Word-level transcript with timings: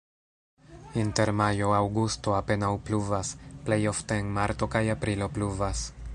Inter 1.01 1.31
majo-aŭgusto 1.41 2.33
apenaŭ 2.39 2.71
pluvas, 2.89 3.35
plej 3.69 3.81
ofte 3.95 4.19
en 4.25 4.35
marto 4.41 4.71
kaj 4.77 4.87
aprilo 4.97 5.31
pluvas. 5.39 5.89